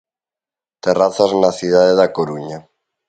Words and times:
Terrazas 0.83 1.31
na 1.41 1.51
cidade 1.59 1.93
da 1.99 2.07
Coruña. 2.17 2.59